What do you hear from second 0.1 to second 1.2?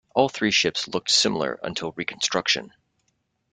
All three ships looked